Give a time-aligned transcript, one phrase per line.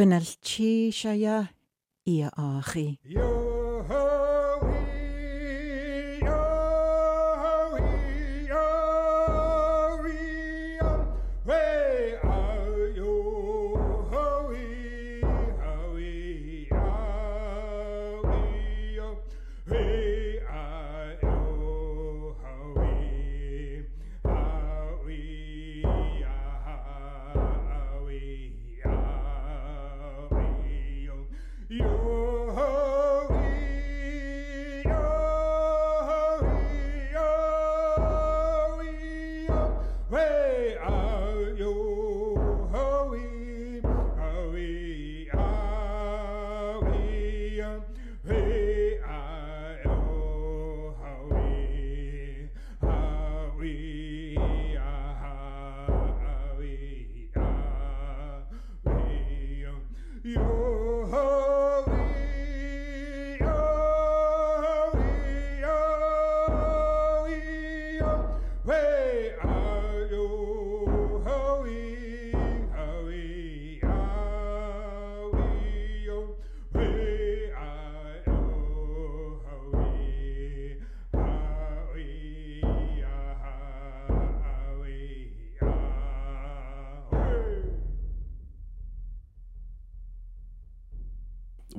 [0.00, 1.36] Gwnnell chi siaia
[2.08, 2.86] i a chi.
[3.04, 3.49] Yo!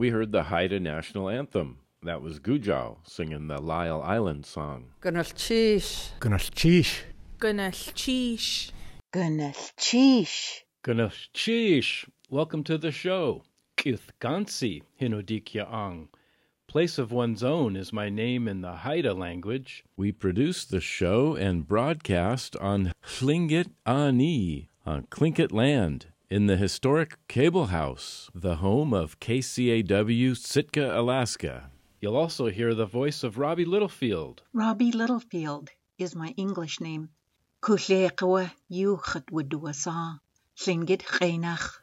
[0.02, 1.78] We heard the Haida national anthem.
[2.02, 4.86] That was Guujaaw singing the Lyell Island song.
[5.00, 6.10] Gunalchish.
[6.20, 7.02] Gunalchish.
[7.38, 8.72] Gunalchish.
[9.14, 10.62] Gunalchish.
[10.84, 12.10] Gunalchish.
[12.32, 13.44] Welcome to the show.
[13.78, 16.10] Kithgansi Hinodikya Ang.
[16.68, 19.84] Place of one's own is my name in the Haida language.
[19.96, 27.18] We produce the show and broadcast on Tlingit Ani, on Tlingit land, in the historic
[27.28, 31.70] Cable House, the home of KCAW Sitka, Alaska.
[32.00, 34.42] You'll also hear the voice of Robbie Littlefield.
[34.54, 37.10] Robbie Littlefield is my English name.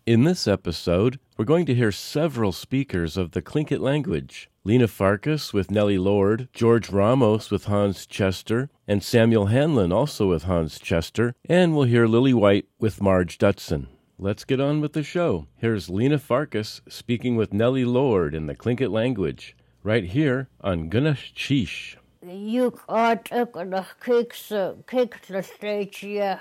[0.06, 4.48] In this episode, we're going to hear several speakers of the Tlingit language.
[4.64, 10.44] Lena Farkas with Nellie Lord, George Ramos with Hans Chester, and Samuel Hanlon also with
[10.44, 13.88] Hans Chester, and we'll hear Lily White with Marge Dutson.
[14.20, 15.46] Let's get on with the show.
[15.58, 21.32] Here's Lena Farkas speaking with Nellie Lord in the Tlingit language, right here on Gunash
[21.34, 21.94] Chish.
[22.26, 24.50] Yuk art ek na kiks
[24.88, 26.38] kik stage ya.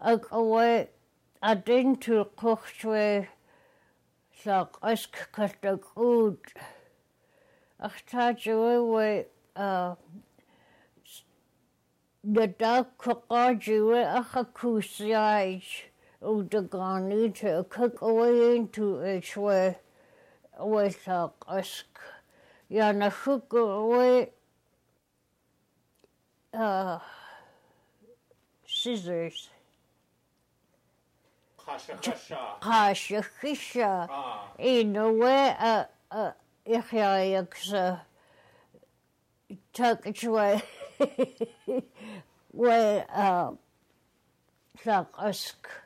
[0.00, 0.86] Ek awe
[1.42, 3.28] adin tu kochwe
[4.42, 6.38] sak ask kastak ud.
[7.78, 9.96] Ach ta jowe we uh
[12.24, 14.32] the dark kokajiwe ach
[16.20, 19.76] akusiaj o de gani te cook away into each way
[20.58, 21.86] with a ask
[22.68, 24.30] ya na hook away
[26.54, 26.98] uh
[28.66, 29.50] scissors
[32.62, 34.08] Hasha Hisha
[34.58, 36.32] in a way uh uh
[36.66, 38.00] Ichayaksa
[39.72, 40.62] tuck its way
[42.52, 43.50] where uh
[44.84, 45.85] sak ask a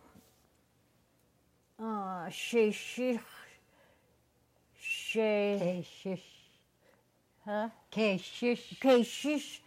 [1.83, 2.99] Ah, shish
[4.79, 6.21] Sheeshich.
[7.43, 7.69] Huh?
[7.91, 8.79] Keeshish.
[8.79, 9.61] Keeshish.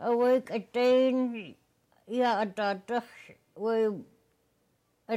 [0.00, 1.54] Awake attain.
[2.08, 2.88] Ja, dat
[3.54, 4.02] we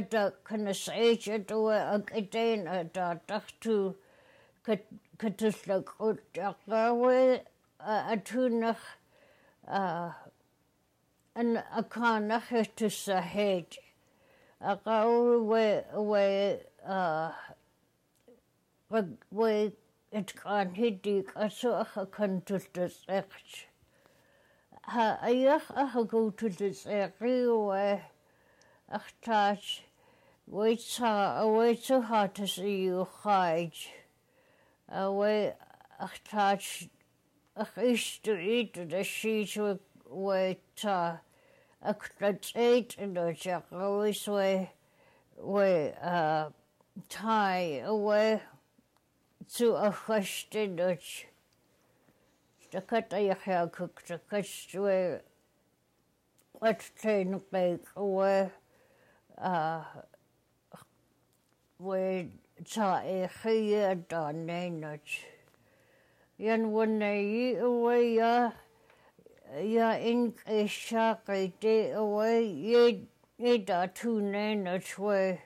[0.08, 3.94] dat kunnen zeggen dat we ook attain dat dacht toe.
[5.16, 7.42] Kat is leuk goed dat A
[9.68, 10.16] A.
[14.64, 16.58] a agawr we we
[16.88, 17.32] uh
[19.30, 19.72] we
[20.10, 23.66] it kan hidi kaso ha kan tutas ekch
[24.94, 27.34] ha ayah ha go tutas ekri
[27.68, 28.00] we
[29.00, 29.68] achtach
[30.46, 31.12] we sa
[31.56, 33.84] we so hot as you hide
[35.20, 35.52] we
[36.08, 36.88] achtach
[37.54, 39.56] ach ist du it de shit
[40.08, 40.98] we ta
[41.84, 44.48] dat eid yn oed ac oes we
[45.36, 45.92] we
[47.08, 48.40] tai away
[49.56, 51.26] to a question which
[52.70, 52.82] the
[53.12, 54.20] I have cooked the
[54.80, 55.22] where
[56.52, 58.50] what train like away
[59.36, 59.84] uh
[61.76, 62.26] where
[62.64, 65.18] ta e khia da nenach
[66.38, 68.52] yan wana i away ya
[70.66, 73.06] shark I day away ye
[73.38, 75.38] ye da tu nenach where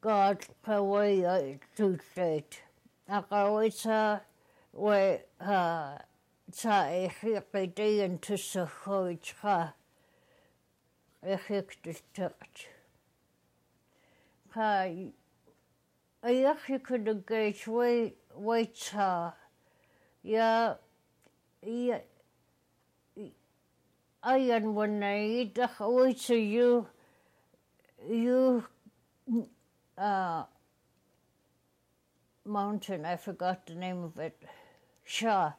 [0.00, 2.62] God kawai tu straight.
[3.08, 4.20] A kawai ta
[4.72, 5.98] we ha
[6.56, 9.74] ta e hiqi di yn tu sa hoi tra.
[11.22, 12.66] E hiq di turt.
[14.52, 14.88] Ka
[16.24, 19.34] a could engage we we ta.
[20.22, 20.74] Ya
[21.62, 21.98] ya
[24.24, 26.86] ayan wana i dach oi to you
[28.08, 28.64] you
[29.98, 30.44] uh,
[32.44, 34.36] mountain, I forgot the name of it,
[35.04, 35.52] Shah.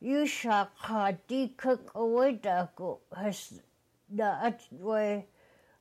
[0.00, 3.60] You Shah ka di cook away da go has
[4.10, 5.26] that way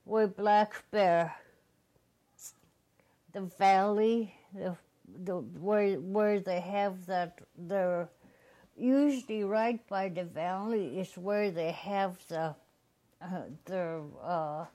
[0.06, 1.36] way black bear.
[3.34, 4.76] The valley, the
[5.24, 8.10] the where where they have that they're
[8.78, 12.56] usually right by the valley is where they have the
[13.20, 14.66] uh, their uh,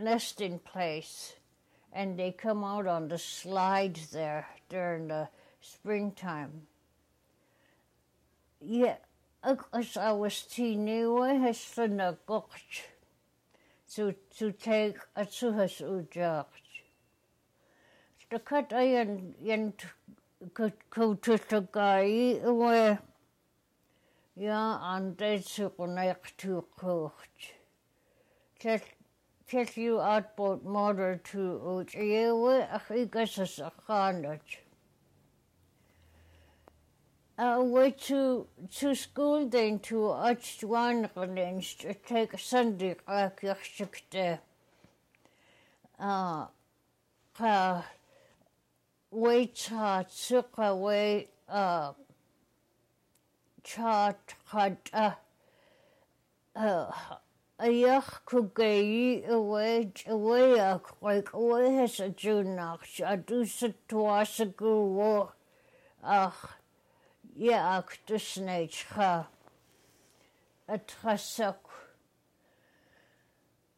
[0.00, 1.34] nesting place
[1.92, 5.28] and they come out on the slides there during the
[5.60, 6.62] springtime.
[8.60, 8.96] Yeah,
[9.42, 10.46] as I was
[11.22, 12.84] I has a gotch
[13.94, 15.82] to to take a to his.
[18.30, 19.74] The cut I and and
[20.54, 22.98] could go to the guy where
[24.36, 27.54] yeah, and they took connect to coach.
[28.60, 28.84] Just
[29.52, 33.70] Tell you outboard mother to Uchiyewe, Achigas as a
[37.58, 38.46] went to,
[38.76, 44.38] to school then to Achtuanrelens to take Sunday Rakirchikte.
[46.00, 46.46] Uh,
[47.36, 47.84] ka
[49.10, 51.92] wait cha tsuka way uh
[53.64, 54.76] cha tra
[56.54, 56.92] uh
[57.60, 65.30] Aiach kugai away away a like away has a junach a do sa tuasa go
[66.02, 66.58] ach
[67.36, 69.28] yeah ach to snake ha
[70.68, 71.56] a trasak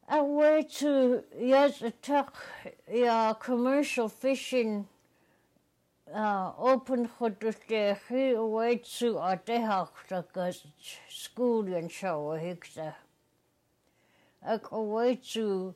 [0.09, 2.35] away to yes a tuck
[2.91, 4.87] yeah commercial fishing
[6.15, 9.35] uh, open chodusde hi away to a
[11.89, 12.93] show hiksa
[14.47, 15.75] ac away to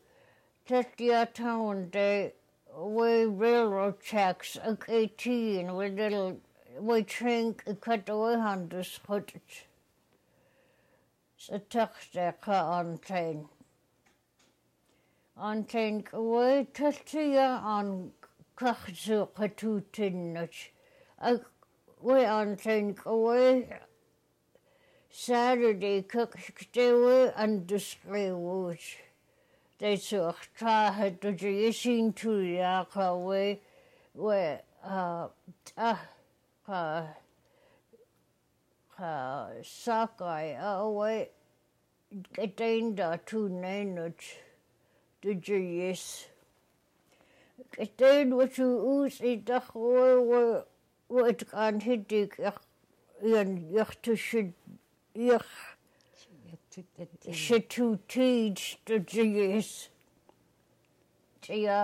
[0.67, 2.33] Tetia Town Day,
[2.75, 6.39] way railroad tracks, ac 18, with little,
[6.79, 9.65] way train cut away hundreds footage.
[11.37, 13.49] Sa taxta ka on train.
[15.35, 17.63] On train away Tetia
[21.21, 21.41] Ac
[22.01, 23.69] way on train away
[25.09, 28.95] Saturday cook stewe and display woods.
[29.77, 33.61] They took trahe to the isin to yaka way
[47.83, 50.29] Ydyn wyt yw ŵs i dechrau
[51.15, 52.35] wyt gan hydig
[53.31, 54.53] i'n i'ch tysyn
[55.29, 55.51] i'ch
[57.43, 59.71] sytw tyd dy ddies.
[61.47, 61.79] Tia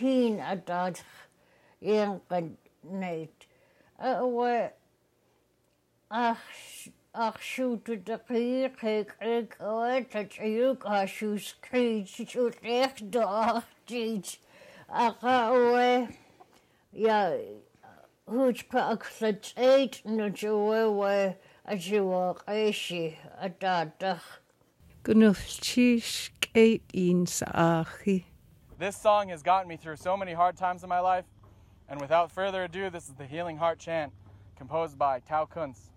[0.00, 1.02] hun a dadch
[1.96, 3.48] i'n gwneud.
[3.98, 4.46] A yw
[6.22, 6.46] ach
[7.12, 14.32] ach siwt y dygu chig rig oed a tiw gasiw sgryd siwt eich doch dyd.
[14.92, 16.08] Cha bhfu
[18.26, 24.40] thuúd chu ag le éit nó dúhfu a dúach éisi a dadach.
[25.04, 28.24] Gunuftíis céit ín sa áchi.
[28.78, 31.24] This song has gotten me through so many hard times in my life,
[31.88, 34.12] and without further ado, this is the Healing Heart Chant,
[34.56, 35.91] composed by Tao Kunz.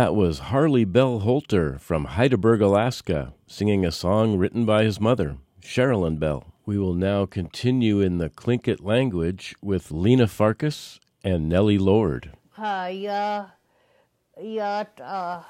[0.00, 5.36] That was Harley Bell Holter from Hydaburg, Alaska, singing a song written by his mother,
[5.60, 6.54] Sherilyn Bell.
[6.64, 12.32] We will now continue in the Tlingit language with Lena Farkas and Nellie Lord.
[12.56, 13.48] Ya
[14.40, 15.42] ya uh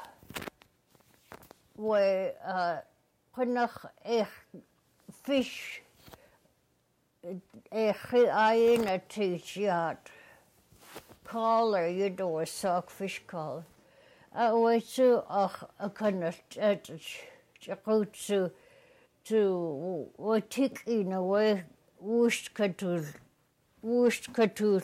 [1.77, 2.79] we uh
[5.23, 5.83] fish
[7.71, 9.01] ich ein a
[9.55, 10.11] yat
[11.23, 13.65] caller you do a sock fish call
[14.33, 16.91] to ach a kunnach et
[17.61, 18.51] chakut to
[19.25, 21.65] to we tik in a way
[21.99, 23.05] wust katul
[23.83, 24.83] wust katul.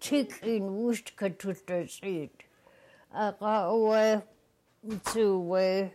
[0.00, 1.56] Tik in wust katul
[1.88, 2.44] sit
[3.12, 5.92] a ga we to we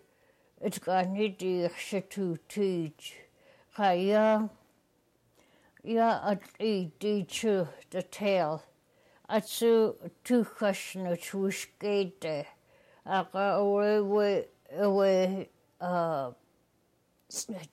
[0.62, 3.15] it gan nid i se to teach.
[3.71, 4.48] Ha ya
[5.83, 8.63] ya at i di to the tail
[9.29, 12.25] a to tu question to skate
[13.05, 14.43] a ga we we
[14.95, 15.50] we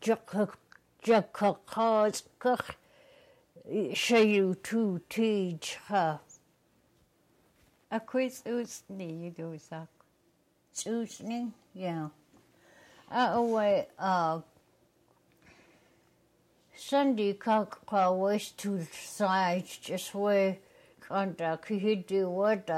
[0.00, 0.30] jack
[1.02, 2.74] jack cause kach
[3.94, 6.20] se you to teach ha
[7.88, 9.86] A quiz ús ní dúsach.
[10.72, 12.08] Susan, yeah.
[13.08, 14.40] Uh, we, uh,
[16.76, 20.58] Sunday cock was to sides just where
[21.08, 22.68] contact he do what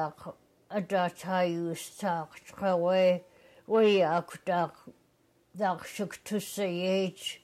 [0.70, 2.28] a dot I used to
[2.60, 3.24] away
[3.66, 4.72] we could
[5.54, 7.42] that shook to say age.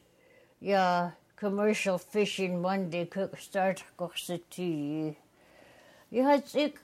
[0.60, 5.18] Yeah, commercial fishing Monday cook start go city.
[6.10, 6.76] Yeah, it's it,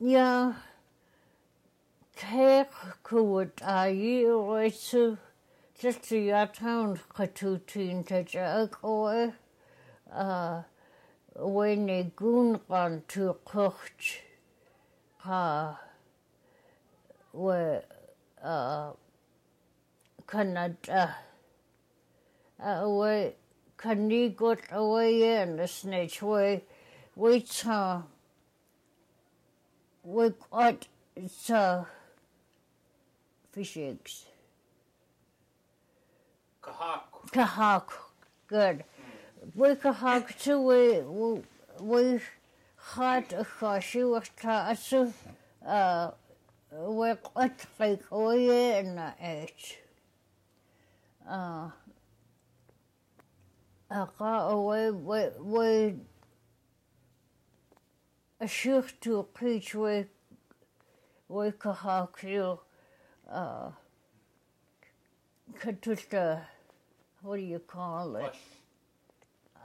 [0.00, 0.54] yeah.
[2.16, 2.66] Ceir
[3.04, 5.18] cwyd a i oesu
[5.78, 9.32] Just i town chatwtyn te jag oe.
[11.36, 14.20] Wen e gwn gan tu cocht.
[15.18, 15.80] Ha.
[17.32, 17.80] We.
[20.28, 21.16] Canada.
[22.58, 23.32] We.
[23.76, 26.62] Can ni got away in the snitch way.
[27.16, 28.02] We ta.
[30.04, 30.86] We got.
[33.50, 34.26] Fish eggs.
[36.62, 37.02] Kahak.
[37.32, 37.88] Kahak.
[38.46, 38.84] Good.
[39.52, 40.60] We kahak too.
[40.60, 41.00] We
[41.80, 42.20] we
[42.94, 44.74] had a kashi was ta.
[45.66, 46.10] Uh,
[46.72, 49.78] we got like oye the edge.
[51.28, 51.70] Uh,
[53.90, 55.94] Aga we we we
[58.40, 60.04] a sure to preach we
[62.22, 62.58] you.
[63.30, 63.70] Uh,
[65.58, 66.42] Katusta,
[67.22, 68.34] what do you call it?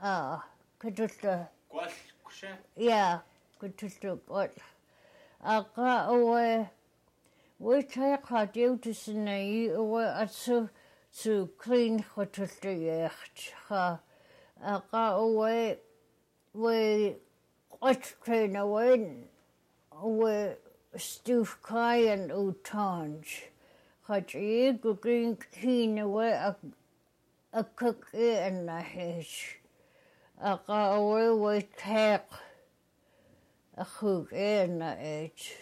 [0.02, 0.42] a
[0.80, 1.90] kututta kwal
[2.24, 3.22] kusa ya
[3.60, 4.50] kututta kwal
[5.44, 6.68] aqa awe
[7.60, 10.68] witai qatiu tisinai awe atsu
[11.10, 14.00] su clean kututta yecht ha
[14.62, 15.78] aqa awe
[16.54, 17.16] we
[17.80, 19.28] qatrin awen
[19.92, 20.56] awe
[20.96, 23.50] stuf kayan utanj
[24.10, 26.50] Хачи гугрин кинэ вэ а
[27.52, 29.59] а кэк э анна хэш.
[30.42, 32.24] a ka awewe tek
[33.76, 35.52] a chuk e na eit.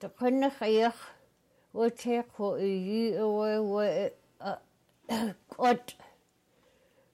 [0.00, 0.96] Ta kona chayach
[1.74, 4.10] wa tek wa i yi awewe
[4.40, 4.56] a
[5.50, 5.94] kot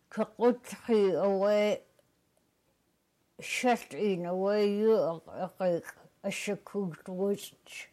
[0.08, 1.78] ka kot chi awe
[3.42, 7.88] shat in awe yu a kak a shakut wuzit.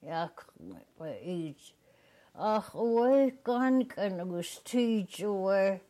[0.00, 1.72] Ya kona chayach.
[2.38, 5.80] ach bhfuil gancin agus tíúir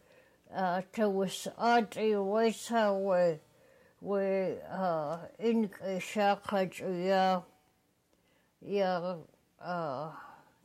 [0.97, 3.35] tuhas adí bhaithhfuil
[4.01, 4.55] bhfuil
[5.51, 5.69] in
[6.07, 6.73] seachaid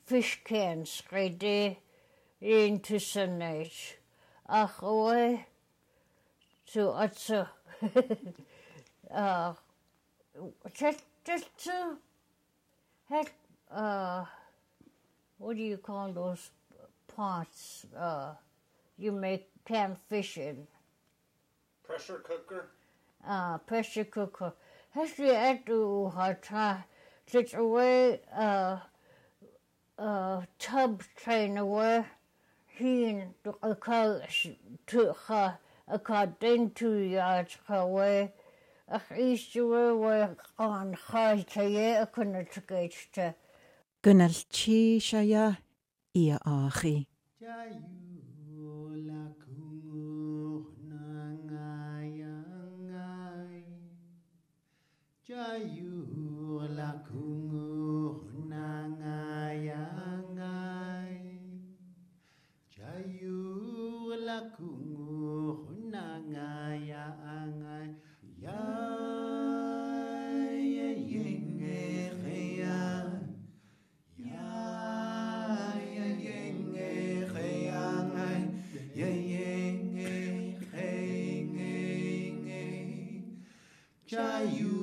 [0.07, 1.57] fiscéan scrédé
[2.41, 3.81] réonnta sannéis
[4.47, 5.35] ach bhfuil
[6.71, 7.41] tú atsa
[11.65, 11.77] tú
[13.11, 13.35] het
[15.37, 16.51] what do you call those
[17.07, 18.33] pots uh,
[18.97, 20.67] you make pan fish in?
[21.83, 22.69] Pressure cooker.
[23.27, 24.53] Uh, pressure cooker.
[24.95, 26.83] Add to her try
[27.25, 28.77] such a way uh,
[29.97, 32.05] uh, tub train away.
[32.67, 34.21] He and a car
[34.87, 38.33] to her a car den two yards away.
[38.89, 42.45] Ach easter way on high to ye a kunna
[43.13, 43.35] to
[44.03, 45.55] Gunalchi Shaya
[46.13, 47.07] Ia Achi.
[55.23, 57.52] Jayu la kung
[84.13, 84.82] Chayu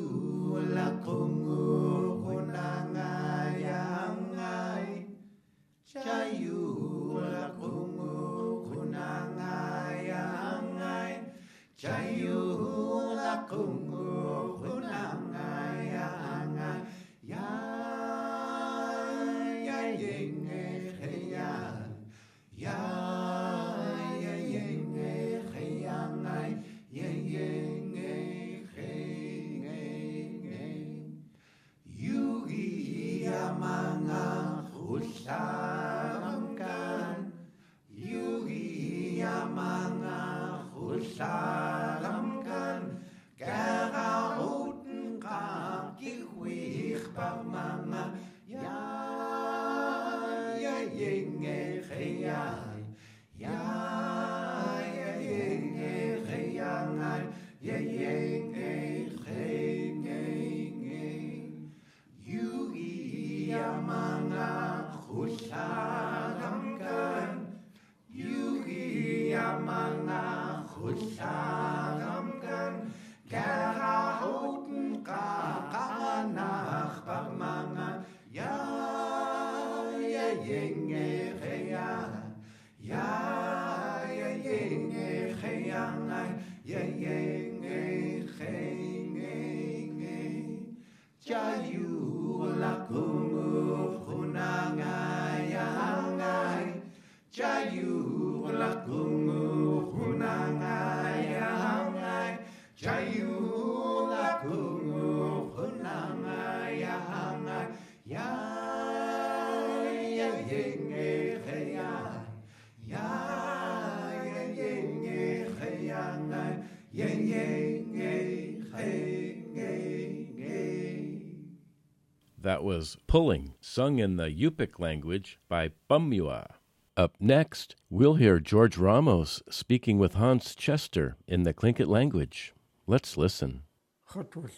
[122.51, 126.55] That was Pulling, sung in the Yupik language by Bumua.
[126.97, 132.53] Up next, we'll hear George Ramos speaking with Hans Chester in the Tlingit language.
[132.89, 133.63] Let's listen.
[134.11, 134.51] Chadw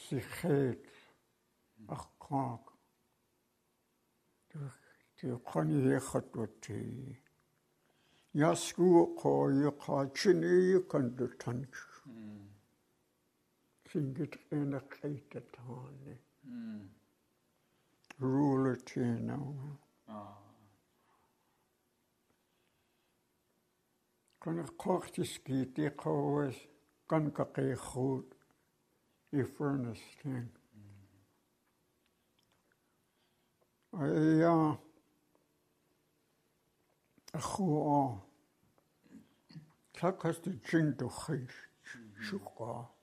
[18.22, 19.80] Ruler genomen.
[20.04, 20.36] Ah.
[24.38, 26.52] Kan ik kochtjes kiet, ik hou
[27.06, 28.34] kan ik geen goed,
[29.28, 30.50] ik furnace ding.
[33.90, 34.78] Ja,
[37.32, 38.22] gezien.
[39.92, 43.01] Ik heb het Jing ik heb het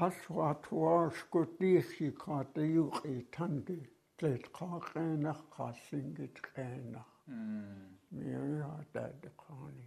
[0.00, 3.78] халсуатуааску тиссикаата юуқи танги
[4.18, 7.10] тлеққаақээнақ қаллингит қээнақ
[8.16, 9.86] миуа таадеққаани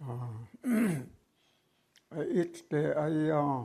[0.00, 0.40] аа
[2.16, 3.56] э, итте аяа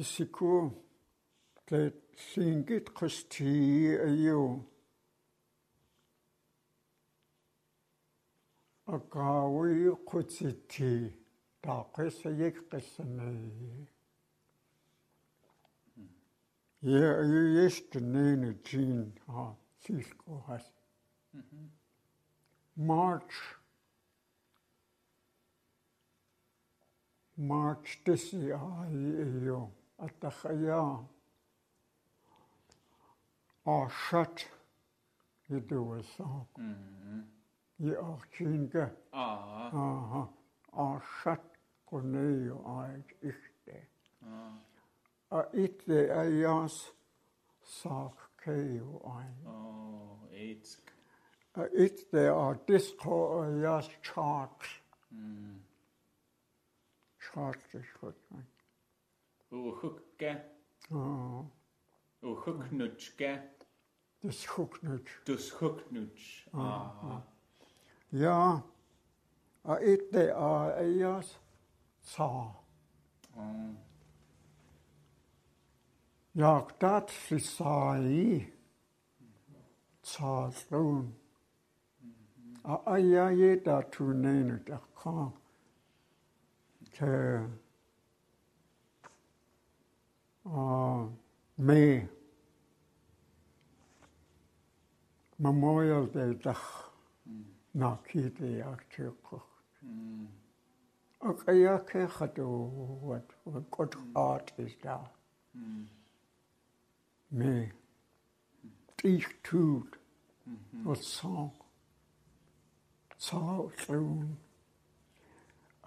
[0.00, 0.54] исику
[1.66, 4.70] тлеққингит қустии аюу
[8.94, 10.92] акауи кутити
[11.62, 13.86] таақэсэ иккэссамаи
[16.82, 19.44] я юест нэйнэ джин ха
[19.82, 20.64] силко хас.
[22.88, 23.32] Марч
[27.48, 28.94] марч тэси ай
[29.56, 29.60] ё
[30.06, 31.06] атахая
[33.76, 34.36] ашат
[35.56, 36.40] идэвэсаа
[37.80, 38.88] Georginka.
[39.12, 39.70] Aha.
[39.72, 40.24] Aha.
[40.72, 41.40] Afsat
[41.86, 43.86] gå ned og eget ikke.
[45.30, 46.94] Og ikke er jeres
[47.62, 48.12] sak
[48.42, 49.46] kan jo egen.
[51.54, 54.82] Og ikke er destroy jeres charge.
[55.10, 55.62] Mm.
[57.20, 58.46] Charge skjøtning.
[59.50, 60.40] Uhukke.
[62.22, 63.42] Uhuknutske.
[64.22, 65.26] Dushuknutsk.
[65.26, 66.48] Dushuknutsk.
[66.54, 67.20] Aha.
[68.12, 68.60] ja,
[69.64, 70.32] ja itse
[70.98, 71.40] jos
[72.00, 72.64] saa.
[73.36, 73.76] Mm.
[76.34, 78.46] Ja tatsi sai
[80.02, 81.20] saatuun.
[82.64, 85.32] Aja jeta tunneen takaa.
[86.92, 87.40] Se
[91.56, 92.08] me.
[95.38, 96.89] Mä mojeltiin takaa.
[97.78, 99.46] накиилиаактиэкъэх
[101.28, 103.28] акъяакэ хатууват
[103.72, 105.06] кӏотхъаатӏилаа
[107.38, 107.54] ме
[108.96, 109.90] тӏихтуут
[110.90, 111.56] отсаак
[113.22, 114.30] цаа лӏуун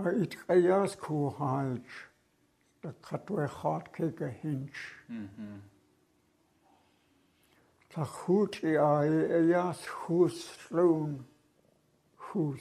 [0.04, 1.90] а иткъяас куухаалч
[2.82, 4.76] такъатуэхъаат кэгэ хинч
[7.92, 10.38] тахуучӏи аи эяас хуус
[10.74, 11.14] лӏуун
[12.34, 12.60] אחוז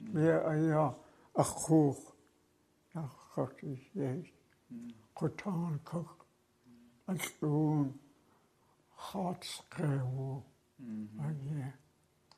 [0.00, 0.90] והיה
[1.34, 1.94] עכור,
[2.94, 4.32] אחר כך יש
[5.14, 6.24] חותם כך,
[7.06, 7.92] אסלון,
[8.96, 10.44] Ja.
[10.78, 11.72] Mhm.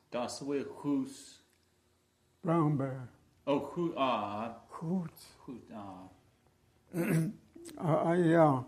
[0.09, 1.43] Dat is weer goes.
[3.45, 3.95] Oh, goed.
[3.95, 4.55] Ah.
[4.69, 5.17] Goed.
[5.43, 5.71] Goed.
[5.71, 6.09] Ah.
[7.77, 8.65] ah ja.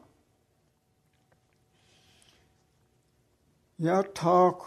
[3.75, 4.59] Ja, tak.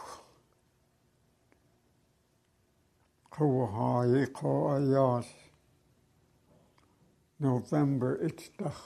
[3.38, 5.26] Kauhaiqoajal.
[7.38, 8.80] November itstach.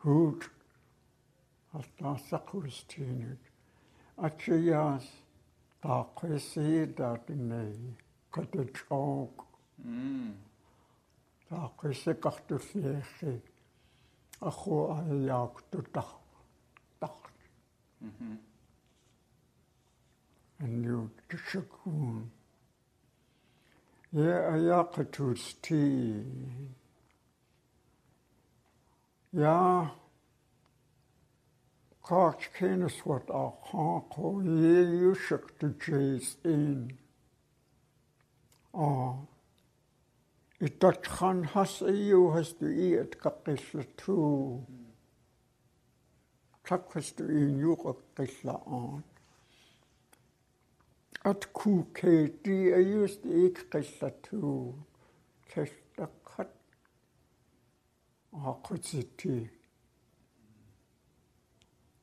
[0.00, 0.46] Hwyd
[1.76, 3.50] altasach wystinyd.
[4.16, 5.10] Atrias
[5.82, 7.74] da chwesid ar dynnau
[8.32, 9.44] gyda trog.
[11.50, 13.34] Da chwesig ach dy llechi.
[14.40, 16.16] A chw a iag dy dach.
[17.04, 17.28] Dach.
[20.64, 22.24] Yn yw dysygwn.
[24.12, 26.24] Я аякътусти.
[29.32, 29.90] Я
[32.08, 36.98] Kort kennes wat a kanko je jushik de jees in.
[38.72, 39.12] A.
[40.60, 44.64] I dat kan has e ju has du i et kakisle tu.
[46.64, 49.17] Tak has du i njuk a kisle aant
[51.24, 54.74] at kuge, de er just ikke relativt
[55.48, 56.46] kæstakrat
[58.32, 59.48] og kritisere.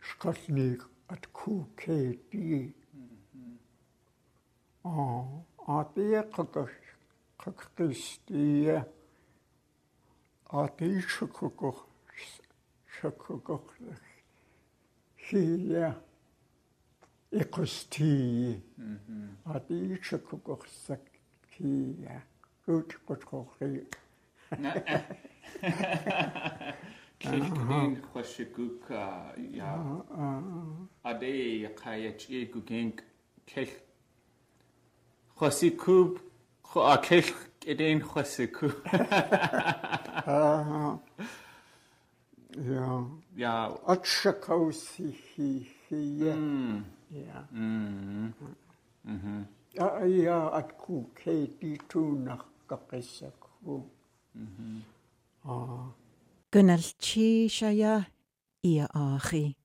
[0.02, 2.74] Skolnik at kuge, de
[4.84, 6.68] og og det er
[7.38, 8.84] kritisere
[10.46, 11.88] og det er sjokkogok,
[13.00, 13.80] sjokkogok,
[15.16, 15.96] hele
[17.42, 18.62] икъустии
[19.54, 22.18] атиикшаккукорсаккия
[22.66, 23.84] куутиккутхорри
[27.20, 30.02] Kishkin kwashikuka ya?
[31.04, 33.02] Ade qayachikukink
[33.46, 33.68] kel
[35.36, 36.20] kwasikub
[36.62, 37.24] kwa kel
[37.66, 38.74] edin kub.
[42.58, 46.34] ja ja atshakausi hi hi
[47.16, 47.48] Ja.
[47.52, 48.34] Mhm.
[49.04, 49.48] Mhm.
[49.74, 53.84] Ja, ja, at ku keiti tunar kakissakku.
[54.34, 54.82] Mhm.
[55.46, 55.88] Ah.
[56.52, 58.06] Gynnal ti sia
[58.64, 59.56] ia achi.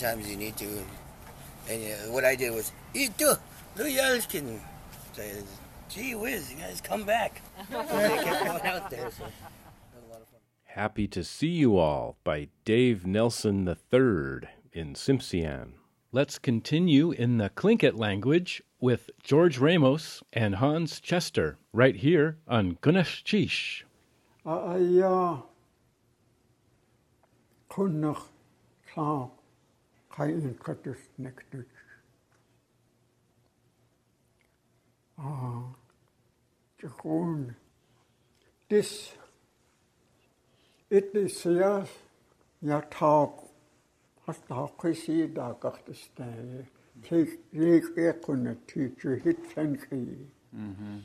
[0.00, 0.82] You sing it as many times as you need to.
[1.68, 3.34] And uh, what I did was, Itu,
[3.76, 4.58] Lou Yelkin
[5.12, 5.44] says,
[5.88, 7.42] gee whiz, you guys come back.
[7.70, 7.76] they
[8.24, 9.32] kept going out there, so that
[9.94, 10.40] was a lot of fun.
[10.64, 15.72] Happy to See You All by Dave Nelson III in Tsimshian.
[16.12, 22.76] Let's continue in the Tlingit language with George Ramos and Hans Chester right here on
[22.82, 23.82] Gunashchish.
[24.44, 25.42] Aya
[27.68, 28.22] kunnach
[28.92, 29.28] sa
[30.20, 31.68] хайнкатус нактут
[35.16, 35.72] аа.
[36.78, 37.56] Чхун
[38.68, 39.16] тис.
[40.90, 41.86] Этисяа
[42.60, 43.34] ятаак
[44.26, 46.66] хастаақисиидаақартстаа
[47.08, 51.04] тэг нэг яқуна тийч хитсанхи мм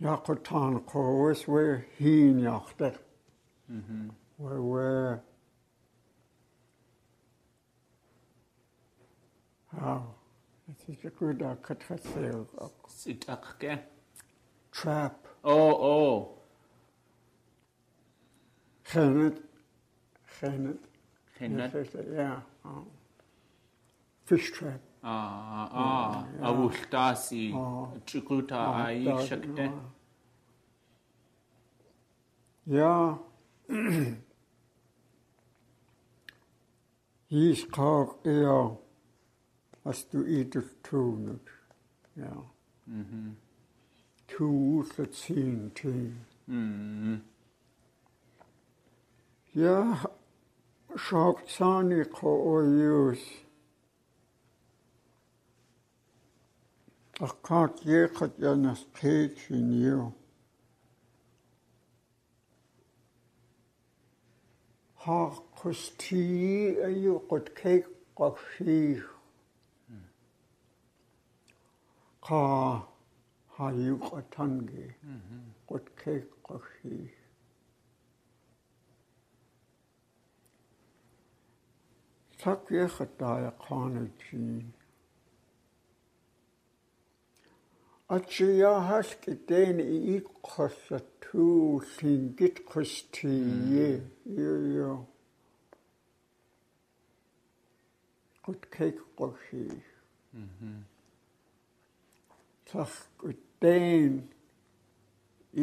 [0.00, 2.94] яқутан коос вэ хин яхтер
[3.68, 4.10] мм
[4.42, 4.90] вэ вэ
[9.80, 10.02] Waaw.
[10.64, 11.42] Dit is ek goed.
[12.88, 13.76] Sit ek ke.
[14.72, 15.28] Trap.
[15.42, 16.16] Oh oh.
[18.92, 19.40] Genet.
[20.40, 20.88] Genet.
[21.38, 21.92] Genet.
[22.14, 22.42] Ja.
[22.64, 22.86] Oh.
[24.24, 24.80] Fish trap.
[25.02, 26.24] Ah ah.
[26.40, 26.48] ah.
[26.48, 27.54] Avultasi.
[28.06, 29.72] Çikuta ay şekte.
[32.66, 33.18] Ja.
[37.30, 38.85] Yiş kalk ya.
[39.86, 41.46] als du edel tunet.
[42.16, 42.36] Ja.
[42.86, 43.36] Mhm.
[44.26, 46.26] Tulet sin ting.
[46.46, 47.22] Mhm.
[49.54, 50.10] Ja,
[50.96, 53.22] шок цааны коёс.
[57.20, 60.12] Аккат ехат янас тэчин юу.
[65.06, 69.15] хаа хусти аюу гот кэг гохих
[72.26, 72.42] qa
[73.56, 74.86] hayu qatangi
[75.68, 76.14] qutke
[76.46, 76.98] qahi
[82.40, 84.42] sakye khataya qana chi
[88.16, 89.78] achiya haski den
[90.14, 91.46] i qossa tu
[91.94, 93.88] singit qustiye
[94.40, 94.92] yo yo
[98.44, 98.86] qutke
[99.18, 99.64] qahi
[100.34, 100.95] mhm
[102.72, 104.14] sarkuteen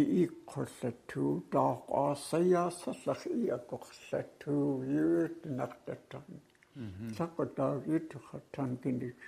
[0.02, 6.40] iikkullatuu taaqaarsijaasallak iakorlatuu yuutnaqtattarni
[7.18, 9.20] saqqutaagiitukhattankinik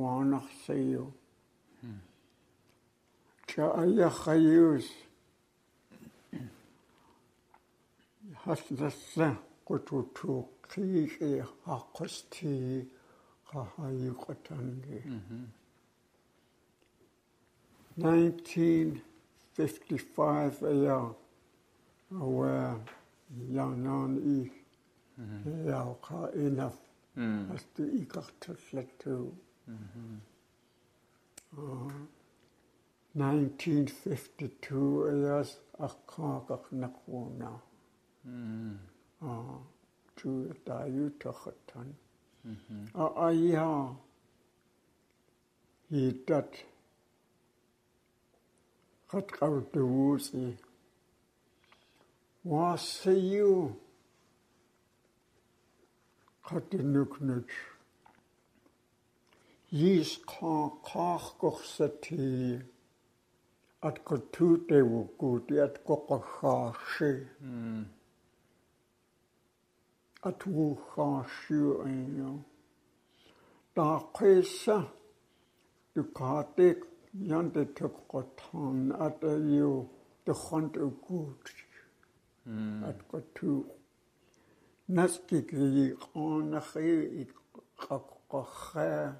[0.00, 1.04] waanarsiyu
[3.48, 4.88] cha ayakhayuus
[8.44, 9.28] haslalla
[9.68, 11.30] qututuuqqiiqi
[11.66, 12.74] haqqustii
[13.50, 15.44] qahayuqatangi mm -hmm.
[17.96, 21.16] 1955 ao
[22.10, 22.76] where
[23.50, 24.50] young non e
[25.18, 25.66] mm -hmm.
[26.00, 26.72] ka ina
[27.16, 27.54] mm -hmm.
[27.54, 28.22] as to e ka
[33.14, 36.74] 1952 ao a kakak nakuna.
[36.74, 37.30] na ko
[39.20, 39.58] na
[40.16, 40.86] to da
[41.20, 41.94] to khatan
[42.44, 42.56] mm
[43.26, 43.96] a ia
[45.90, 46.64] i tat
[49.14, 50.54] فتقر دموعي
[52.44, 53.70] واسيو
[56.44, 57.50] قد نكنج
[59.72, 62.62] يس قا قاخ قخستي
[63.82, 67.18] أتقطوتي وقوتي أتققخاشي
[70.24, 72.38] أتوخاشي أيو
[73.76, 74.88] تاقيسة
[75.94, 79.88] تقاتيك Jante tukkotan at ayu
[80.26, 81.46] tukhant ukut.
[82.88, 83.64] At kotu.
[84.88, 87.26] Naski kri qonakhi
[87.78, 89.16] qaqqaqqa.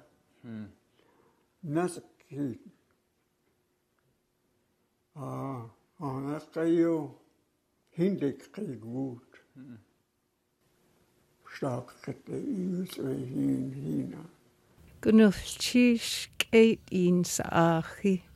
[1.63, 2.59] Naski.
[5.17, 5.63] Ah,
[5.99, 7.15] qonakayu
[7.97, 9.31] hindik qigut.
[11.55, 14.23] Stark kette yus hin hina.
[15.01, 17.25] Gnufchis kate in.
[17.25, 18.34] Mm-hmm.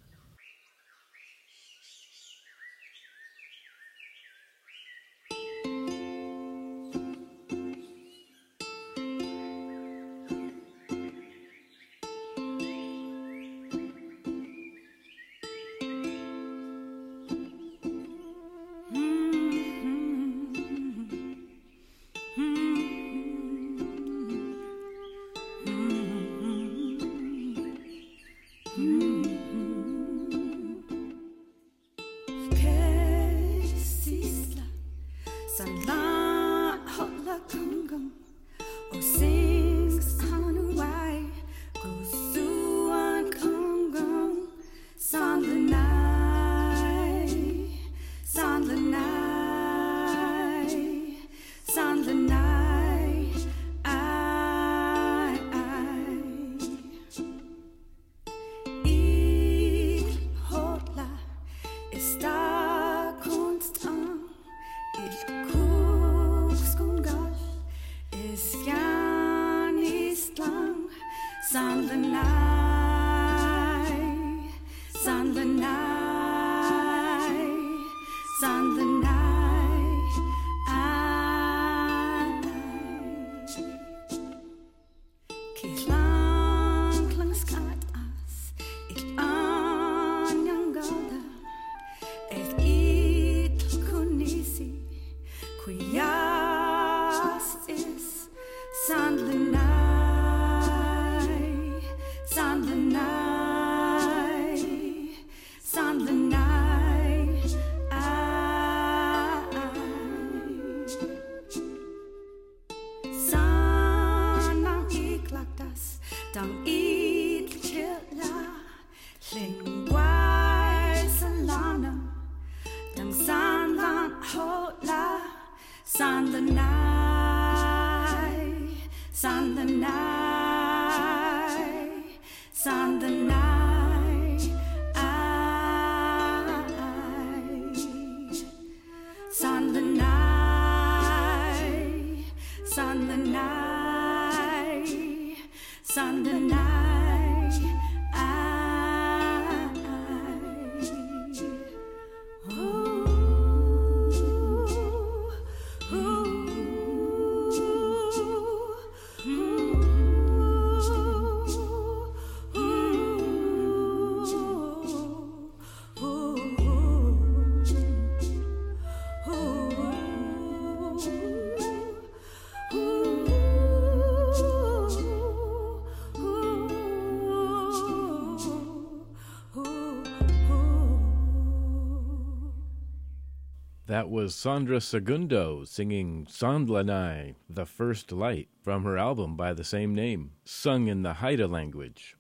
[183.89, 189.95] That was Sandra Segundo singing Sandlanai, The First Light, from her album by the same
[189.95, 192.15] name, sung in the Haida language.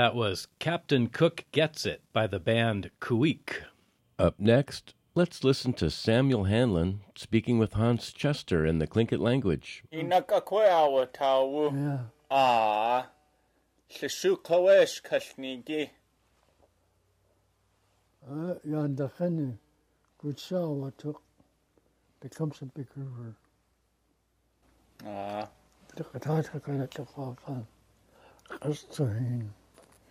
[0.00, 3.64] That was Captain Cook Gets It by the band Kuik.
[4.18, 9.84] Up next, let's listen to Samuel Hanlon speaking with Hans Chester in the Tlingit language.
[9.92, 10.06] Yeah.
[13.92, 15.90] Shishukawesh kashnigi.
[18.66, 19.58] Yandachani,
[20.24, 21.20] Gutsawa took
[22.20, 23.36] becomes a big river.
[25.06, 25.46] Ah.
[25.94, 27.66] Takatata kana takwakan.
[28.48, 29.50] Kastahin.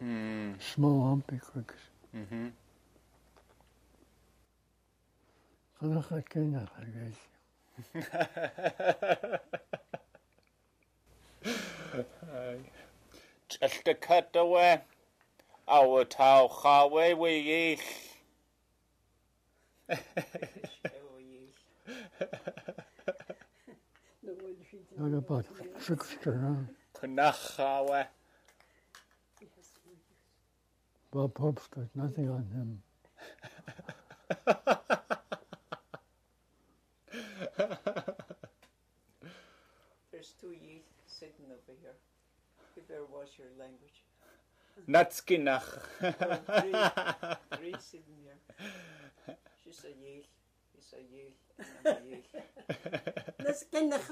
[0.02, 0.62] Mm.
[0.62, 1.76] Small humpy crooks.
[2.16, 2.48] Mm-hmm.
[5.80, 7.30] Chwyddoch ar gynnach ar geisio.
[13.50, 14.70] Tyllta cydawe,
[15.68, 17.88] awa taw chawe we eill.
[25.00, 25.46] Nog y bod,
[25.84, 26.54] trwgstr na.
[27.00, 28.02] Cynach chawe.
[31.12, 32.82] Bob Pope's got nothing on him.
[40.12, 41.96] There's two youth sitting over here.
[42.76, 44.04] You better watch your language.
[44.88, 45.64] Natskinach.
[46.62, 46.76] three,
[47.58, 48.38] three sitting here.
[49.64, 50.28] She's a youth.
[50.76, 51.40] He's a youth.
[51.86, 52.36] And I'm a youth.
[53.42, 54.10] Natskinach.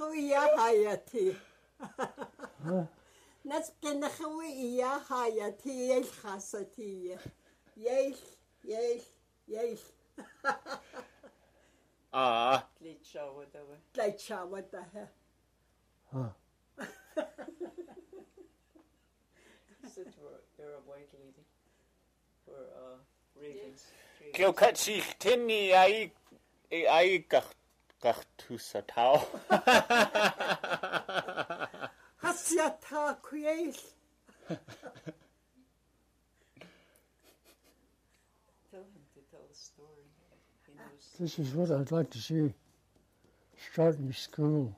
[3.47, 7.17] نتقنخوي إيا حياتي يل خاصتي
[7.77, 8.15] يل
[8.63, 9.01] يل
[9.47, 9.79] يل
[12.13, 15.09] آه تليت شاوة دوا تليت شاوة دها
[16.13, 16.35] ها
[19.97, 21.45] Since we're, you're a white lady,
[22.45, 22.97] we're uh,
[23.41, 23.81] ravens.
[24.35, 26.11] Glw catsich tyn i ai,
[26.97, 27.49] ai gach,
[28.03, 29.17] gach tŵs a taw.
[32.47, 33.75] Siata cwieill.
[38.71, 39.97] Tell him to tell a.
[41.19, 42.53] This is what I'd like to see
[43.71, 44.73] starting school.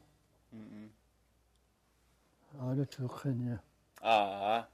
[0.56, 0.90] Mm-mm.
[2.60, 3.60] Ar y tŵchyn,
[4.02, 4.66] A.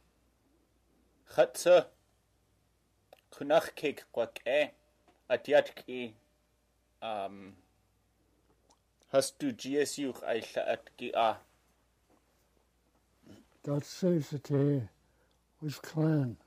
[1.36, 1.88] Chyta.
[3.36, 4.62] Cwnach cig gwag e.
[5.30, 6.14] Adiad ki.
[7.02, 7.58] Um,
[9.12, 11.36] Hastu GSU aill at gi a.
[13.66, 14.82] That says that he
[15.62, 16.38] was clan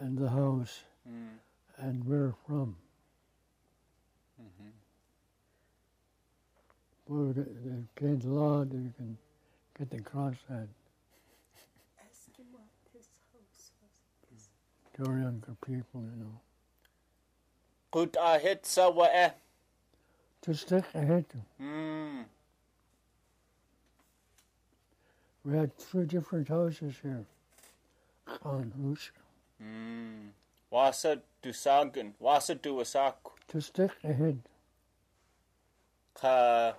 [0.00, 1.38] and the house Mm.
[1.78, 2.76] and where from.
[4.40, 4.72] Mhm.
[7.08, 9.18] Well, they, they gained a lot, you can
[9.76, 10.68] get the crosshead.
[11.98, 13.72] Ask him what his house
[14.30, 14.48] was.
[14.96, 16.40] They're younger people, you know.
[17.90, 19.30] Gut a hit sa e.
[20.42, 21.26] Just stick ahead.
[21.60, 22.24] Mm.
[25.44, 27.24] We had three different houses here
[28.44, 29.10] on Hoosh.
[29.62, 30.28] Mm.
[30.70, 32.14] Wasa du sagen.
[32.18, 33.14] Wasa Duasak.
[33.48, 34.40] To stick ahead.
[36.14, 36.74] Ka.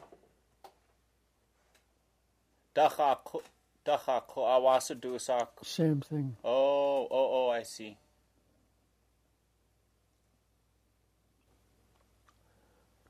[2.76, 3.41] Dacha ko.
[3.84, 5.18] Dacha ko a wasa du.
[5.64, 6.36] Same thing.
[6.43, 7.97] Oh, oh, oh, I see.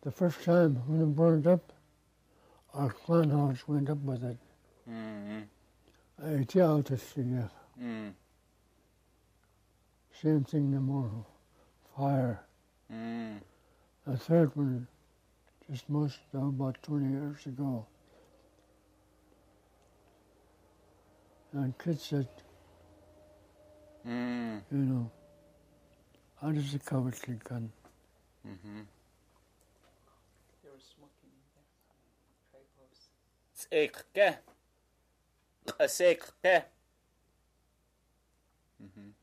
[0.02, 1.74] The first time when it burned up,
[2.74, 4.38] our clan house went up with it.
[4.90, 5.44] Mm.
[6.24, 7.50] I tell to see it.
[7.82, 8.14] Mm.
[10.22, 11.26] Same thing tomorrow.
[11.98, 12.42] Fire.
[12.92, 13.42] Mm.
[14.06, 14.88] The third one,
[15.70, 17.86] just most about 20 years ago.
[21.54, 22.28] And kids said,
[24.08, 24.62] Mm.
[24.72, 25.12] you know,
[26.42, 27.72] how does the cover kick gun?
[28.48, 28.88] Mhm.
[30.64, 31.42] They were smoking in
[34.14, 34.40] there.
[35.80, 36.66] a sacre paix.
[38.80, 39.14] Mhm.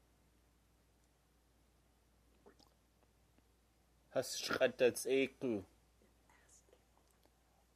[4.14, 5.64] Has shredded ekel.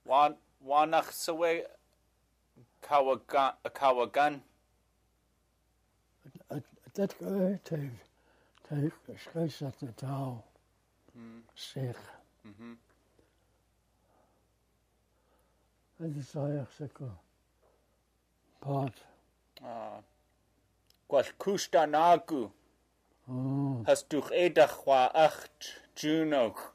[0.04, 1.66] Wan wanach sawe
[2.82, 4.42] kawagan kawagan.
[6.92, 7.68] Dat gehört
[8.72, 10.44] heeft geschreven taal
[11.54, 11.94] zich.
[12.42, 12.76] Das ist Het mhm.
[15.96, 16.18] Mhm.
[16.18, 17.18] is eigenlijk zo.
[18.62, 18.92] Ik zeker, Pat,
[19.64, 19.98] Ah.
[21.08, 22.50] Gwal kusta nagu.
[23.28, 26.72] oh, Has duch edach wa acht Junog.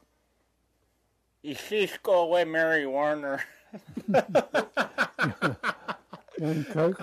[1.42, 3.40] Ich lich go away Mary Warner.
[6.38, 6.98] Jan Kijk,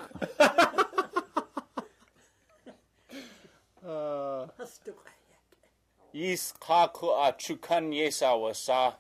[3.84, 4.94] Uh, Hast du
[6.14, 8.98] Is kaku a chukan yesa wasa.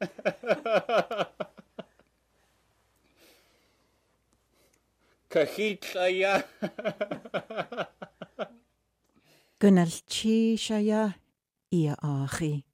[5.30, 6.42] Cahid Shaya.
[9.60, 11.14] Gynnal chi Shaya
[11.70, 12.64] i a achi.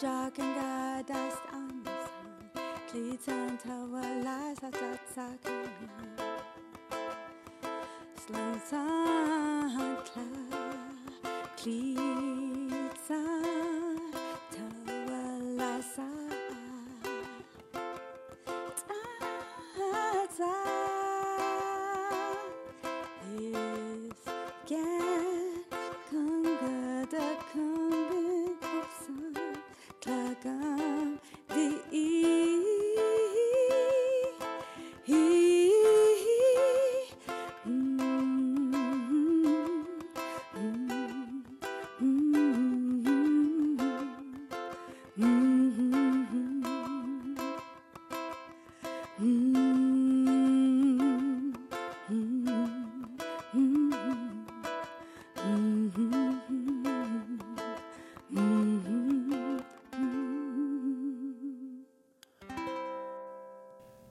[0.00, 2.22] Raja Ganga Dast Anisan
[2.88, 5.98] Klitan Tawala Satsakina
[8.22, 10.28] Slansan Kla
[11.56, 12.78] Klitan
[14.54, 16.17] Tawala Sa Tata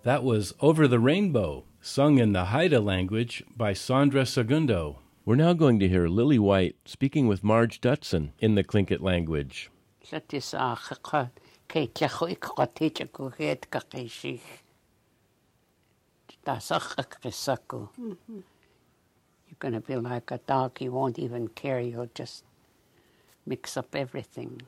[0.08, 5.00] That was Over the Rainbow, sung in the Haida language by Sandra Segundo.
[5.26, 9.70] We're now going to hear Lily White speaking with Marge Dutson in the Tlingit language.
[10.10, 11.32] Satisaaqa
[11.68, 14.40] keitlaqhuiqqaticha kuhet kaqishih.
[16.46, 17.90] Tasaqqisaku.
[18.30, 22.46] You're going to be like a dog, you won't even care, you'll just
[23.46, 24.62] mix up everything.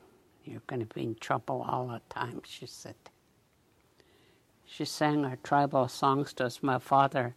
[0.44, 2.96] You're going to be in trouble all the time, she said.
[4.80, 6.62] She sang her tribal songs to us.
[6.62, 7.34] My father,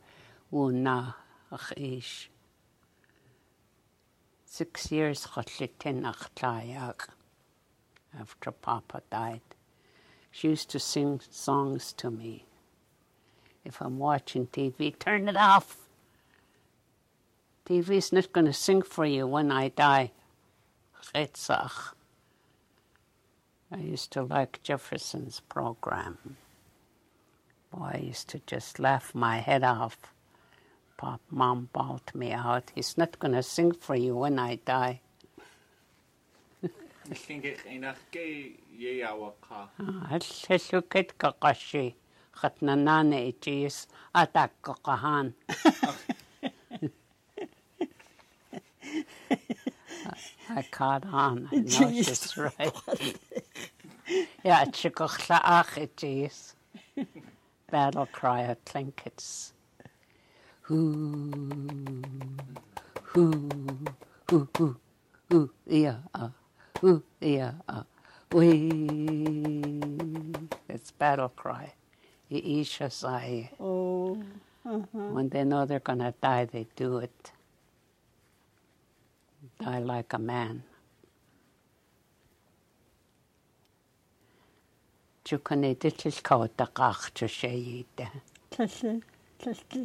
[0.53, 1.17] Una
[1.51, 2.29] Achish.
[4.45, 5.27] Six years
[8.17, 9.41] after Papa died.
[10.31, 12.45] She used to sing songs to me.
[13.65, 15.89] If I'm watching TV, turn it off.
[17.65, 20.13] TV's not going to sing for you when I die.
[21.13, 21.91] Chetzach.
[23.69, 26.37] I used to like Jefferson's program.
[27.73, 29.97] Boy, I used to just laugh my head off.
[30.97, 32.71] Pop, mom bawled me out.
[32.75, 35.01] He's not going to sing for you when I die.
[37.05, 39.69] Ah, Llingit einach ge iawa ka.
[39.77, 41.95] Hallukit kakashi.
[42.37, 45.33] Khatnanane ichis atak kakahan.
[50.49, 51.49] I caught on.
[51.51, 52.73] I know she's right.
[54.45, 55.41] yeah, chikochla
[55.75, 56.53] ichis.
[57.73, 59.53] Battle cry at Tlinkits.
[60.61, 61.33] Who,
[63.01, 63.49] who,
[64.29, 64.77] who, who,
[65.31, 66.29] who, yeah, uh,
[66.79, 67.81] who, yeah, uh,
[68.31, 68.69] we.
[70.69, 71.73] It's battle cry.
[72.29, 73.49] Isha sai.
[73.59, 74.21] Oh,
[74.63, 74.85] uh-huh.
[75.09, 77.31] When they know they're gonna die, they do it.
[79.59, 80.61] Die like a man.
[85.25, 88.05] туканэт иллкаутаққарчусаиита
[88.51, 88.93] талла
[89.41, 89.83] талла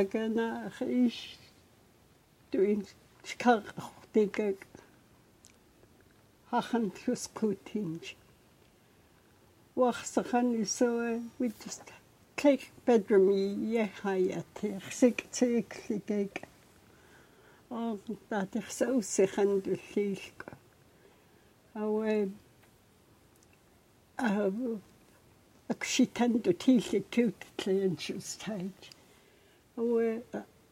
[0.00, 1.16] ягана хиш
[2.50, 2.80] туин
[3.28, 4.58] скартикак
[6.50, 8.04] хахан тускутинж
[9.80, 11.86] вахсахан исуэ витст
[12.40, 13.26] кейк бедрум
[13.84, 14.54] яхаят
[14.86, 16.34] хсик цикликэк
[17.70, 17.96] аа
[18.28, 20.50] татерсаусэхан дуллиилка
[21.82, 22.14] ауэ
[25.68, 28.80] акшитанду тилли туутлиан шустайт
[29.76, 30.22] ое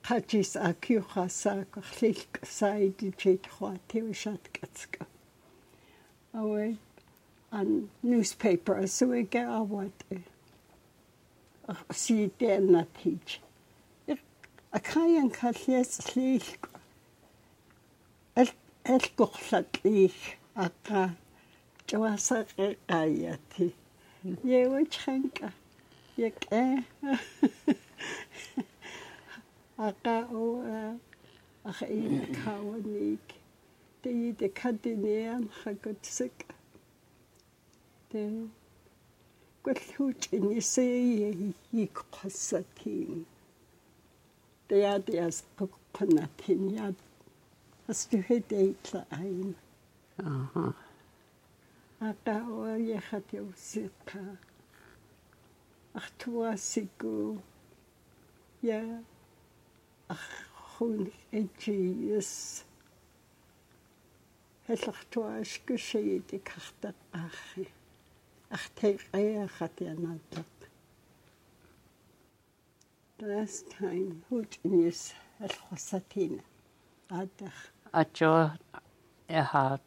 [0.03, 5.07] хачис акюхасаақарлилк саидичит хва тившат кацка
[6.33, 6.77] ое
[7.51, 9.97] ан newspaper суэгэ ават
[12.03, 13.29] сиденатич
[14.77, 16.63] акаян каллиас лилк
[18.41, 18.51] ал
[18.85, 20.17] алгорлат их
[20.55, 21.15] агаа
[21.95, 22.47] كواسق
[22.91, 23.71] آياتي
[24.45, 25.51] يا وجهنك
[26.19, 26.83] يك إيه
[29.79, 30.63] أقاو
[31.67, 33.29] أخيك هاونيك
[34.03, 36.47] تيجي كدنيا خكتسك
[38.11, 38.49] تي
[39.65, 43.23] gwellwch yn i se i i gwasa tîm.
[44.69, 46.99] Dead i as gwgwna tîm iad.
[47.89, 49.55] As fi hyd eitla ein.
[50.21, 50.67] Aha.
[52.09, 54.25] атаа яхат юсэта
[55.99, 57.43] ахтуасику.
[58.63, 58.83] Я
[60.15, 62.33] ахун эчис
[64.67, 67.41] хэлхтуаш гүшээд картат аах
[68.57, 70.55] ахтай гаяхат янаатат
[73.21, 76.43] last time hut nis алхусатин
[77.09, 77.57] атах.
[77.93, 78.51] Ачо
[79.29, 79.83] я хат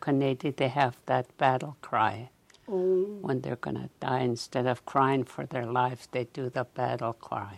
[0.00, 2.30] Canada, they have that battle cry.
[2.68, 3.18] Oh.
[3.20, 7.14] When they're going to die, instead of crying for their lives, they do the battle
[7.14, 7.56] cry.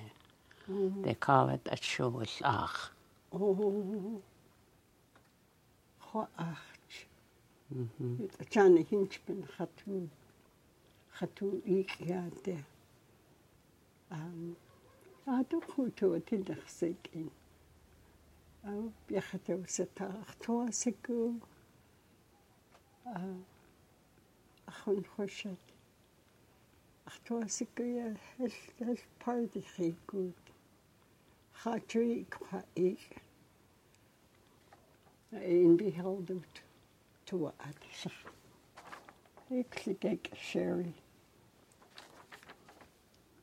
[0.70, 1.04] Mm.
[1.04, 2.90] They call it a shush ach.
[3.32, 4.22] Oh.
[5.98, 7.06] Ho ach.
[7.74, 8.30] Mhm.
[8.50, 10.08] Jana hinchpen khatu.
[11.16, 12.64] Khatu ik yade.
[14.10, 14.56] Um.
[15.26, 16.20] Ado khutu
[24.70, 25.64] ахын хошат
[27.08, 30.42] ахтуасиккуя хэл хэл пайди хийгүүд
[31.60, 33.02] хачуи кхаик
[35.56, 36.54] ин бихэлдэмт
[37.26, 38.18] туа атсах
[39.60, 40.92] иклигэг шэри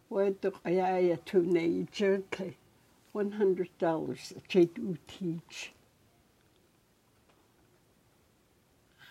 [0.10, 2.46] Wedwch ai ai a tŵn ei jyrca
[3.14, 5.60] $100 a chyd w teach.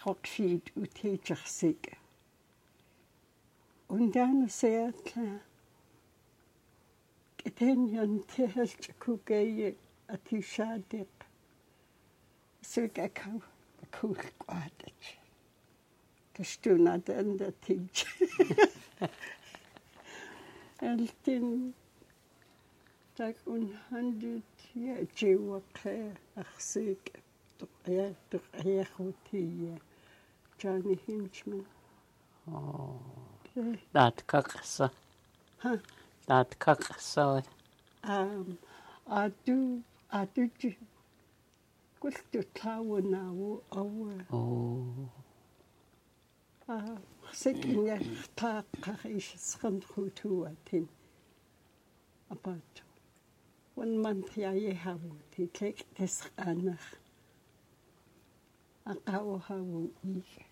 [0.01, 1.83] хокшид үтэйжэрсиг
[3.95, 5.29] ундаанусяатла
[7.41, 9.69] кэтэньон тэхэлж кугэйе
[10.15, 11.13] атишаадек
[12.71, 13.43] сэгэкав
[13.95, 15.03] куулгаадач
[16.35, 17.97] тэштүнад энда тинч
[20.91, 21.47] элтин
[23.17, 25.97] так унхандит я джиуакэ
[26.43, 27.03] ахсиг
[27.85, 29.77] тояр тояхутия
[30.61, 31.65] чайны хэмжмэн.
[32.47, 33.01] Оо.
[33.93, 34.91] Дат какса.
[35.63, 35.73] Ха.
[36.27, 37.45] Дат какса.
[38.03, 38.59] Ам
[39.07, 39.83] ату
[40.21, 40.61] атуч
[42.01, 44.15] култу таунау ауа.
[44.31, 45.09] Оо.
[46.67, 46.99] Аа
[47.41, 47.97] сэкиня
[48.39, 50.87] тааққар исэсрэн хутуатин.
[52.29, 52.75] Апаат.
[53.77, 55.01] One month я ехав,
[55.33, 56.85] тэлэг тэсрэнах
[58.93, 59.81] aqauhawu
[60.11, 60.45] iisa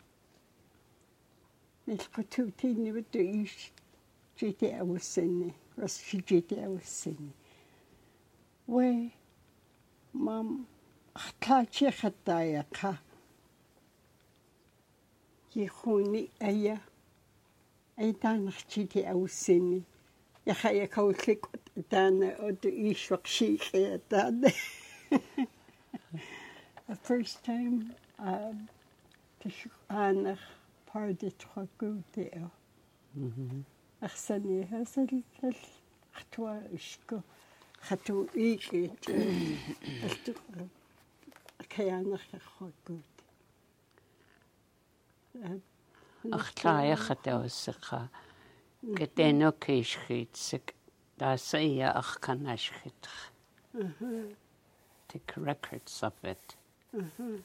[1.86, 3.54] нэлхутуутииннивту ииш
[4.36, 5.94] чити ауссанни рас
[6.28, 7.32] чити ауссанни
[8.74, 8.88] вэ
[10.12, 10.48] мам
[11.24, 12.92] хтаачи хатаяка
[15.64, 16.76] ихуни ая
[18.02, 19.80] айтаанерчити ауссанни
[20.52, 21.42] яхаякауллик
[21.90, 24.50] таана оту иишвақшиихэ таана
[27.06, 27.76] first time
[29.40, 30.40] тишгаанер
[30.86, 32.50] пардитракуутиа
[34.00, 35.56] арсаниахасаллал
[36.14, 37.22] артуа ишку
[37.80, 39.02] хату иикит
[40.04, 40.32] алту
[41.68, 43.06] каянерхарракуут
[46.38, 48.00] арлааяхатауссеққа
[48.98, 50.74] катенокишхитсек
[51.18, 53.14] таасаия арканашхитр
[55.08, 56.56] take records of it.
[56.92, 57.42] Mhm.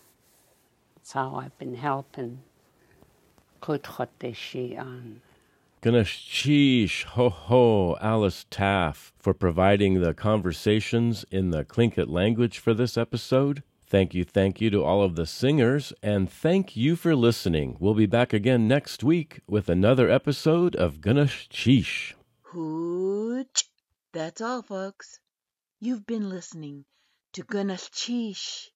[1.10, 2.40] How I've been helping
[3.62, 5.22] Kutchoteshi on.
[5.82, 12.98] Ganashish ho ho Alice Taff for providing the conversations in the Tlingit language for this
[12.98, 13.64] episode.
[13.88, 17.78] Thank you, thank you to all of the singers, and thank you for listening.
[17.80, 22.14] We'll be back again next week with another episode of Ganashish.
[22.44, 23.66] Hooch.
[24.14, 25.20] That's all, folks.
[25.80, 26.86] You've been listening
[27.34, 28.70] to Gunash Cheesh.